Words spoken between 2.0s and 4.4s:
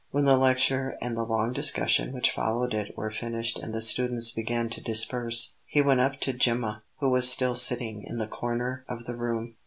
which followed it were finished and the students